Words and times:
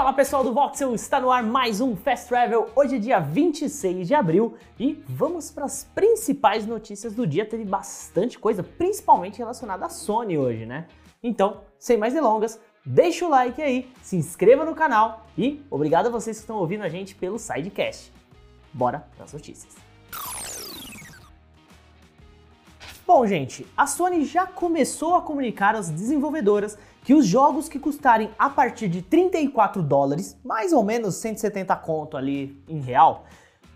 Fala 0.00 0.14
pessoal 0.14 0.42
do 0.42 0.54
Voxel, 0.54 0.94
está 0.94 1.20
no 1.20 1.30
ar 1.30 1.42
mais 1.42 1.78
um 1.78 1.94
Fast 1.94 2.26
Travel. 2.26 2.70
Hoje 2.74 2.96
é 2.96 2.98
dia 2.98 3.20
26 3.20 4.08
de 4.08 4.14
abril 4.14 4.54
e 4.78 4.94
vamos 5.06 5.50
para 5.50 5.66
as 5.66 5.84
principais 5.94 6.66
notícias 6.66 7.12
do 7.12 7.26
dia. 7.26 7.44
Teve 7.44 7.66
bastante 7.66 8.38
coisa, 8.38 8.62
principalmente 8.62 9.36
relacionada 9.36 9.84
à 9.84 9.90
Sony 9.90 10.38
hoje, 10.38 10.64
né? 10.64 10.86
Então, 11.22 11.60
sem 11.78 11.98
mais 11.98 12.14
delongas, 12.14 12.58
deixa 12.82 13.26
o 13.26 13.28
like 13.28 13.60
aí, 13.60 13.92
se 14.00 14.16
inscreva 14.16 14.64
no 14.64 14.74
canal 14.74 15.26
e 15.36 15.62
obrigado 15.70 16.06
a 16.06 16.10
vocês 16.10 16.38
que 16.38 16.44
estão 16.44 16.56
ouvindo 16.56 16.82
a 16.82 16.88
gente 16.88 17.14
pelo 17.14 17.38
Sidecast. 17.38 18.10
Bora 18.72 19.06
para 19.14 19.26
as 19.26 19.34
notícias. 19.34 19.76
Bom, 23.06 23.26
gente, 23.26 23.66
a 23.76 23.86
Sony 23.86 24.24
já 24.24 24.46
começou 24.46 25.14
a 25.16 25.20
comunicar 25.20 25.74
às 25.74 25.90
desenvolvedoras 25.90 26.78
que 27.10 27.14
os 27.14 27.26
jogos 27.26 27.68
que 27.68 27.76
custarem 27.76 28.30
a 28.38 28.48
partir 28.48 28.86
de 28.86 29.02
34 29.02 29.82
dólares, 29.82 30.38
mais 30.44 30.72
ou 30.72 30.84
menos 30.84 31.16
170 31.16 31.74
conto 31.74 32.16
ali 32.16 32.62
em 32.68 32.78
real, 32.78 33.24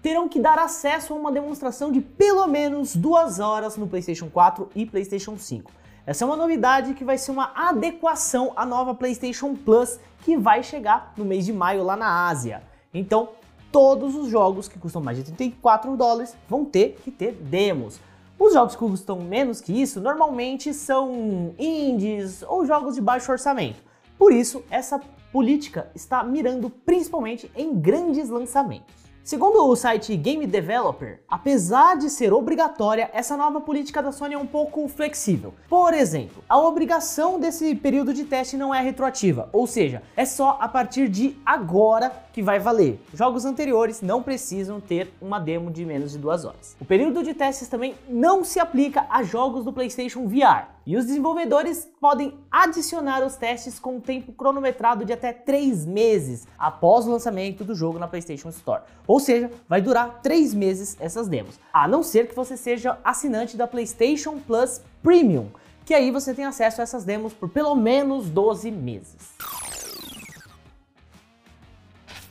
terão 0.00 0.28
que 0.28 0.38
dar 0.38 0.56
acesso 0.56 1.12
a 1.12 1.16
uma 1.16 1.32
demonstração 1.32 1.90
de 1.90 2.00
pelo 2.00 2.46
menos 2.46 2.94
duas 2.94 3.40
horas 3.40 3.76
no 3.76 3.88
PlayStation 3.88 4.30
4 4.30 4.68
e 4.76 4.86
PlayStation 4.86 5.36
5. 5.36 5.72
Essa 6.06 6.22
é 6.22 6.26
uma 6.26 6.36
novidade 6.36 6.94
que 6.94 7.04
vai 7.04 7.18
ser 7.18 7.32
uma 7.32 7.50
adequação 7.56 8.52
à 8.54 8.64
nova 8.64 8.94
PlayStation 8.94 9.56
Plus 9.56 9.98
que 10.20 10.36
vai 10.36 10.62
chegar 10.62 11.12
no 11.16 11.24
mês 11.24 11.44
de 11.44 11.52
maio 11.52 11.82
lá 11.82 11.96
na 11.96 12.28
Ásia. 12.28 12.62
Então, 12.94 13.30
todos 13.72 14.14
os 14.14 14.28
jogos 14.28 14.68
que 14.68 14.78
custam 14.78 15.02
mais 15.02 15.16
de 15.16 15.24
34 15.24 15.96
dólares 15.96 16.36
vão 16.48 16.64
ter 16.64 17.00
que 17.02 17.10
ter 17.10 17.32
demos. 17.32 17.98
Os 18.38 18.52
jogos 18.52 18.74
que 18.74 18.80
custam 18.80 19.20
menos 19.20 19.60
que 19.60 19.72
isso 19.80 20.00
normalmente 20.00 20.74
são 20.74 21.54
indies 21.58 22.42
ou 22.42 22.66
jogos 22.66 22.96
de 22.96 23.00
baixo 23.00 23.30
orçamento. 23.30 23.82
Por 24.18 24.32
isso, 24.32 24.64
essa 24.70 25.00
política 25.32 25.90
está 25.94 26.22
mirando 26.22 26.68
principalmente 26.68 27.50
em 27.56 27.74
grandes 27.74 28.28
lançamentos. 28.28 28.94
Segundo 29.24 29.66
o 29.66 29.74
site 29.74 30.14
Game 30.18 30.46
Developer, 30.46 31.22
apesar 31.26 31.96
de 31.96 32.10
ser 32.10 32.30
obrigatória, 32.30 33.08
essa 33.10 33.38
nova 33.38 33.58
política 33.58 34.02
da 34.02 34.12
Sony 34.12 34.34
é 34.34 34.38
um 34.38 34.46
pouco 34.46 34.86
flexível. 34.86 35.54
Por 35.66 35.94
exemplo, 35.94 36.44
a 36.46 36.58
obrigação 36.58 37.40
desse 37.40 37.74
período 37.74 38.12
de 38.12 38.24
teste 38.24 38.58
não 38.58 38.74
é 38.74 38.82
retroativa, 38.82 39.48
ou 39.50 39.66
seja, 39.66 40.02
é 40.14 40.26
só 40.26 40.58
a 40.60 40.68
partir 40.68 41.08
de 41.08 41.38
agora 41.42 42.12
que 42.34 42.42
vai 42.42 42.58
valer. 42.58 43.00
Jogos 43.14 43.46
anteriores 43.46 44.02
não 44.02 44.22
precisam 44.22 44.78
ter 44.78 45.10
uma 45.22 45.38
demo 45.38 45.70
de 45.70 45.86
menos 45.86 46.12
de 46.12 46.18
duas 46.18 46.44
horas. 46.44 46.76
O 46.78 46.84
período 46.84 47.22
de 47.22 47.32
testes 47.32 47.68
também 47.68 47.94
não 48.06 48.44
se 48.44 48.60
aplica 48.60 49.06
a 49.08 49.22
jogos 49.22 49.64
do 49.64 49.72
PlayStation 49.72 50.26
VR. 50.26 50.74
E 50.86 50.98
os 50.98 51.06
desenvolvedores 51.06 51.88
podem 51.98 52.34
adicionar 52.50 53.24
os 53.24 53.36
testes 53.36 53.78
com 53.78 53.96
um 53.96 54.00
tempo 54.00 54.32
cronometrado 54.32 55.02
de 55.02 55.14
até 55.14 55.32
3 55.32 55.86
meses 55.86 56.46
após 56.58 57.06
o 57.06 57.10
lançamento 57.10 57.64
do 57.64 57.74
jogo 57.74 57.98
na 57.98 58.06
PlayStation 58.06 58.50
Store. 58.50 58.82
Ou 59.14 59.20
seja, 59.20 59.48
vai 59.68 59.80
durar 59.80 60.22
3 60.24 60.52
meses 60.54 60.96
essas 60.98 61.28
demos, 61.28 61.60
a 61.72 61.86
não 61.86 62.02
ser 62.02 62.26
que 62.26 62.34
você 62.34 62.56
seja 62.56 62.98
assinante 63.04 63.56
da 63.56 63.64
PlayStation 63.64 64.40
Plus 64.40 64.80
Premium, 65.04 65.50
que 65.84 65.94
aí 65.94 66.10
você 66.10 66.34
tem 66.34 66.44
acesso 66.44 66.80
a 66.80 66.82
essas 66.82 67.04
demos 67.04 67.32
por 67.32 67.48
pelo 67.48 67.76
menos 67.76 68.28
12 68.28 68.72
meses. 68.72 69.14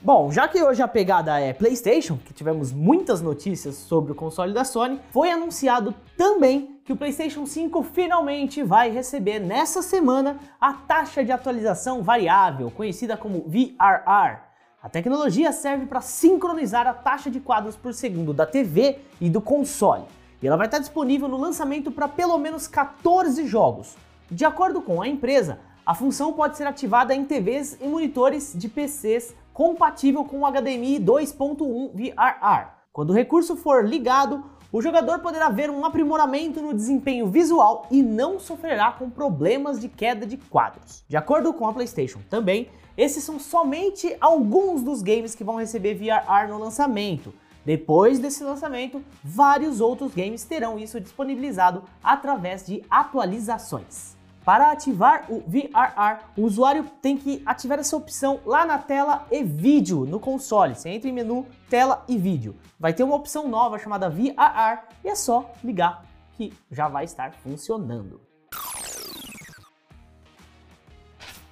Bom, 0.01 0.29
já 0.29 0.45
que 0.45 0.61
hoje 0.61 0.81
a 0.81 0.87
pegada 0.89 1.39
é 1.39 1.53
PlayStation, 1.53 2.17
que 2.17 2.33
tivemos 2.33 2.73
muitas 2.73 3.21
notícias 3.21 3.75
sobre 3.75 4.11
o 4.11 4.15
console 4.15 4.53
da 4.53 4.65
Sony, 4.65 4.99
foi 5.11 5.31
anunciado 5.31 5.95
também 6.17 6.81
que 6.83 6.91
o 6.91 6.97
PlayStation 6.97 7.45
5 7.45 7.81
finalmente 7.81 8.61
vai 8.61 8.89
receber 8.91 9.39
nessa 9.39 9.81
semana 9.81 10.37
a 10.59 10.73
taxa 10.73 11.23
de 11.23 11.31
atualização 11.31 12.03
variável, 12.03 12.69
conhecida 12.69 13.15
como 13.15 13.45
VRR. 13.47 14.51
A 14.83 14.89
tecnologia 14.89 15.53
serve 15.53 15.85
para 15.85 16.01
sincronizar 16.01 16.85
a 16.85 16.93
taxa 16.93 17.31
de 17.31 17.39
quadros 17.39 17.73
por 17.73 17.93
segundo 17.93 18.33
da 18.33 18.45
TV 18.45 18.99
e 19.21 19.29
do 19.29 19.39
console. 19.39 20.03
E 20.41 20.45
ela 20.45 20.57
vai 20.57 20.67
estar 20.67 20.79
disponível 20.79 21.29
no 21.29 21.37
lançamento 21.37 21.89
para 21.89 22.05
pelo 22.05 22.37
menos 22.37 22.67
14 22.67 23.47
jogos. 23.47 23.95
De 24.29 24.43
acordo 24.43 24.81
com 24.81 25.01
a 25.01 25.07
empresa, 25.07 25.59
a 25.85 25.95
função 25.95 26.33
pode 26.33 26.57
ser 26.57 26.67
ativada 26.67 27.15
em 27.15 27.23
TVs 27.23 27.77
e 27.79 27.87
monitores 27.87 28.51
de 28.53 28.67
PCs 28.67 29.33
compatível 29.53 30.25
com 30.25 30.41
o 30.41 30.51
HDMI 30.51 30.99
2.1 30.99 31.91
VRR. 31.93 32.67
Quando 32.91 33.11
o 33.11 33.13
recurso 33.13 33.55
for 33.55 33.87
ligado, 33.87 34.43
o 34.73 34.81
jogador 34.81 35.19
poderá 35.19 35.49
ver 35.49 35.69
um 35.69 35.85
aprimoramento 35.85 36.59
no 36.59 36.73
desempenho 36.73 37.27
visual 37.27 37.85
e 37.91 38.01
não 38.01 38.39
sofrerá 38.39 38.91
com 38.91 39.07
problemas 39.07 39.79
de 39.79 39.87
queda 39.87 40.25
de 40.25 40.35
quadros. 40.35 41.05
De 41.07 41.15
acordo 41.15 41.53
com 41.53 41.67
a 41.67 41.73
PlayStation 41.73 42.19
também, 42.27 42.67
esses 42.97 43.23
são 43.23 43.39
somente 43.39 44.17
alguns 44.19 44.81
dos 44.81 45.03
games 45.03 45.35
que 45.35 45.43
vão 45.43 45.57
receber 45.57 45.93
VRR 45.93 46.49
no 46.49 46.57
lançamento. 46.57 47.31
Depois 47.63 48.17
desse 48.17 48.43
lançamento, 48.43 49.03
vários 49.23 49.79
outros 49.79 50.11
games 50.11 50.43
terão 50.43 50.79
isso 50.79 50.99
disponibilizado 50.99 51.83
através 52.03 52.65
de 52.65 52.83
atualizações. 52.89 54.17
Para 54.43 54.71
ativar 54.71 55.25
o 55.29 55.41
VRR, 55.47 56.19
o 56.35 56.41
usuário 56.41 56.83
tem 57.01 57.17
que 57.17 57.41
ativar 57.45 57.79
essa 57.79 57.95
opção 57.95 58.41
lá 58.45 58.65
na 58.65 58.77
tela 58.77 59.25
e 59.31 59.41
vídeo 59.41 60.05
no 60.05 60.19
console. 60.19 60.75
Você 60.75 60.89
entra 60.89 61.09
em 61.09 61.13
menu, 61.13 61.47
tela 61.69 62.03
e 62.09 62.17
vídeo. 62.17 62.55
Vai 62.77 62.93
ter 62.93 63.03
uma 63.03 63.15
opção 63.15 63.47
nova 63.47 63.79
chamada 63.79 64.09
VRR 64.09 64.81
e 65.01 65.07
é 65.07 65.15
só 65.15 65.49
ligar 65.63 66.03
que 66.33 66.51
já 66.69 66.89
vai 66.89 67.05
estar 67.05 67.31
funcionando. 67.35 68.19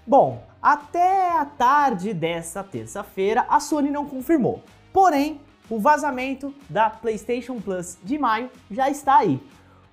Bom, 0.06 0.44
até 0.62 1.32
a 1.32 1.46
tarde 1.46 2.14
dessa 2.14 2.62
terça-feira 2.62 3.46
a 3.48 3.62
Sony 3.62 3.90
não 3.90 4.06
confirmou. 4.06 4.62
Porém, 4.92 5.40
o 5.70 5.80
vazamento 5.80 6.54
da 6.70 6.90
PlayStation 6.90 7.62
Plus 7.62 7.98
de 8.04 8.18
maio 8.18 8.50
já 8.70 8.90
está 8.90 9.20
aí. 9.20 9.42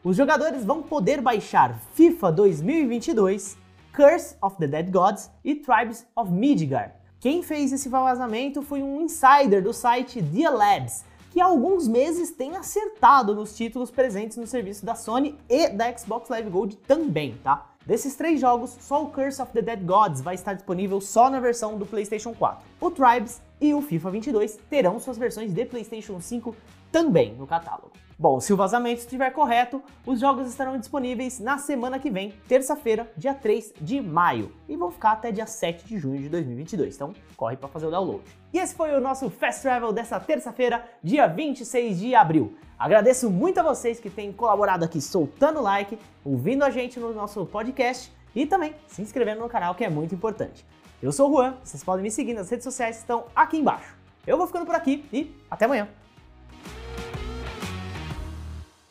Os 0.04 0.16
jogadores 0.16 0.64
vão 0.64 0.80
poder 0.80 1.20
baixar 1.20 1.76
FIFA 1.94 2.30
2022, 2.30 3.58
Curse 3.92 4.36
of 4.40 4.56
the 4.56 4.68
Dead 4.68 4.92
Gods 4.92 5.28
e 5.44 5.56
Tribes 5.56 6.06
of 6.14 6.30
Midgard. 6.30 6.92
Quem 7.18 7.42
fez 7.42 7.72
esse 7.72 7.88
vazamento 7.88 8.62
foi 8.62 8.80
um 8.80 9.00
insider 9.00 9.60
do 9.60 9.72
site 9.72 10.22
Dia 10.22 10.50
Labs, 10.50 11.04
que 11.32 11.40
há 11.40 11.46
alguns 11.46 11.88
meses 11.88 12.30
tem 12.30 12.56
acertado 12.56 13.34
nos 13.34 13.56
títulos 13.56 13.90
presentes 13.90 14.36
no 14.36 14.46
serviço 14.46 14.86
da 14.86 14.94
Sony 14.94 15.36
e 15.48 15.68
da 15.68 15.94
Xbox 15.96 16.28
Live 16.28 16.48
Gold 16.48 16.76
também, 16.76 17.36
tá? 17.42 17.66
Desses 17.84 18.14
três 18.14 18.40
jogos, 18.40 18.76
só 18.78 19.02
o 19.02 19.10
Curse 19.10 19.42
of 19.42 19.52
the 19.52 19.62
Dead 19.62 19.82
Gods 19.84 20.20
vai 20.20 20.36
estar 20.36 20.52
disponível 20.52 21.00
só 21.00 21.28
na 21.28 21.40
versão 21.40 21.76
do 21.76 21.84
PlayStation 21.84 22.32
4. 22.32 22.64
O 22.80 22.90
Tribes 22.92 23.42
e 23.60 23.74
o 23.74 23.82
FIFA 23.82 24.12
22 24.12 24.60
terão 24.70 25.00
suas 25.00 25.18
versões 25.18 25.52
de 25.52 25.64
PlayStation 25.64 26.20
5 26.20 26.54
também 26.92 27.34
no 27.34 27.48
catálogo. 27.48 27.90
Bom, 28.20 28.40
se 28.40 28.52
o 28.52 28.56
vazamento 28.56 29.02
estiver 29.02 29.30
correto, 29.30 29.80
os 30.04 30.18
jogos 30.18 30.48
estarão 30.48 30.76
disponíveis 30.76 31.38
na 31.38 31.56
semana 31.56 32.00
que 32.00 32.10
vem, 32.10 32.34
terça-feira, 32.48 33.08
dia 33.16 33.32
3 33.32 33.74
de 33.80 34.00
maio, 34.00 34.52
e 34.68 34.76
vão 34.76 34.90
ficar 34.90 35.12
até 35.12 35.30
dia 35.30 35.46
7 35.46 35.86
de 35.86 35.98
junho 36.00 36.20
de 36.20 36.28
2022. 36.28 36.96
Então, 36.96 37.14
corre 37.36 37.56
para 37.56 37.68
fazer 37.68 37.86
o 37.86 37.92
download. 37.92 38.24
E 38.52 38.58
esse 38.58 38.74
foi 38.74 38.92
o 38.92 39.00
nosso 39.00 39.30
Fast 39.30 39.62
Travel 39.62 39.92
dessa 39.92 40.18
terça-feira, 40.18 40.84
dia 41.00 41.28
26 41.28 42.00
de 42.00 42.12
abril. 42.16 42.56
Agradeço 42.76 43.30
muito 43.30 43.60
a 43.60 43.62
vocês 43.62 44.00
que 44.00 44.10
têm 44.10 44.32
colaborado 44.32 44.84
aqui 44.84 45.00
soltando 45.00 45.62
like, 45.62 45.96
ouvindo 46.24 46.64
a 46.64 46.70
gente 46.70 46.98
no 46.98 47.14
nosso 47.14 47.46
podcast 47.46 48.12
e 48.34 48.44
também 48.46 48.74
se 48.88 49.00
inscrevendo 49.00 49.42
no 49.42 49.48
canal, 49.48 49.76
que 49.76 49.84
é 49.84 49.88
muito 49.88 50.12
importante. 50.12 50.66
Eu 51.00 51.12
sou 51.12 51.30
o 51.30 51.36
Juan, 51.36 51.54
vocês 51.62 51.84
podem 51.84 52.02
me 52.02 52.10
seguir 52.10 52.34
nas 52.34 52.50
redes 52.50 52.64
sociais 52.64 52.96
que 52.96 53.02
estão 53.02 53.26
aqui 53.36 53.58
embaixo. 53.58 53.96
Eu 54.26 54.36
vou 54.36 54.48
ficando 54.48 54.66
por 54.66 54.74
aqui 54.74 55.04
e 55.12 55.32
até 55.48 55.66
amanhã. 55.66 55.86